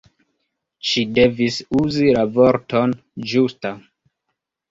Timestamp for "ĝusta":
3.33-3.75